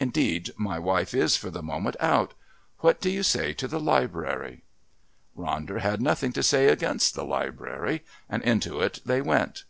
[0.00, 2.34] Indeed, my wife is, for the moment, out.
[2.80, 4.64] What do you say to the library?"
[5.36, 9.62] Ronder had nothing to say against the library, and into it they went.